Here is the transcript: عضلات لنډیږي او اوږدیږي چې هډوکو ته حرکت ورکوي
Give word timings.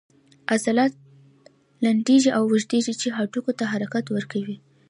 عضلات 0.51 0.93
لنډیږي 1.83 2.31
او 2.37 2.43
اوږدیږي 2.49 2.93
چې 3.01 3.07
هډوکو 3.17 3.51
ته 3.59 3.63
حرکت 3.73 4.05
ورکوي 4.09 4.55